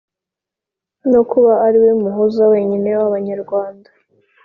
no 1.11 1.21
kuba 1.29 1.53
ari 1.65 1.77
we 1.83 1.89
muhuza 2.01 2.43
wenyine 2.51 2.89
w'abanyarwanda. 2.99 3.89